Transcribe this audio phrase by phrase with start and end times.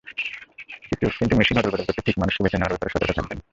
[1.11, 3.37] কিন্তু মেশিন অদলবদল করতে ঠিক মানুষকে বেছে নেওয়ার ব্যাপারে সতর্ক থাকবেন।